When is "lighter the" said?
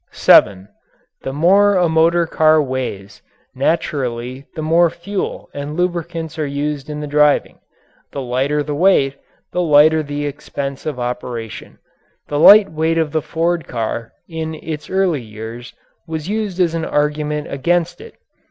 8.19-8.73, 9.61-10.25